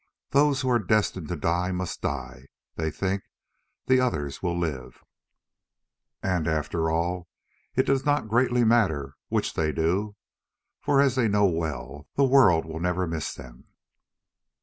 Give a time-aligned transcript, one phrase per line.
[0.31, 3.21] Those who are destined to die must die, they think,
[3.85, 5.03] the others will live.
[6.23, 7.27] And, after all,
[7.75, 10.15] it does not greatly matter which they do,
[10.79, 13.65] for, as they know well, the world will never miss them.